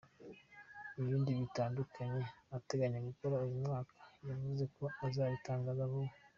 Ibindi 0.99 1.29
bitandukanye 1.39 2.23
ateganya 2.57 2.99
gukora 3.07 3.33
uyu 3.43 3.57
mwaka, 3.63 3.95
yavuze 4.27 4.63
ko 4.75 4.83
azabitangaza 5.05 5.91
vuba. 5.91 6.13